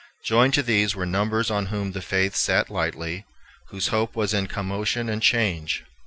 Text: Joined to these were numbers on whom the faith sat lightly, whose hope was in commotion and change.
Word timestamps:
Joined 0.25 0.55
to 0.55 0.63
these 0.63 0.95
were 0.95 1.05
numbers 1.05 1.51
on 1.51 1.67
whom 1.67 1.91
the 1.91 2.01
faith 2.01 2.35
sat 2.35 2.71
lightly, 2.71 3.23
whose 3.67 3.89
hope 3.89 4.15
was 4.15 4.33
in 4.33 4.47
commotion 4.47 5.07
and 5.09 5.21
change. 5.21 5.85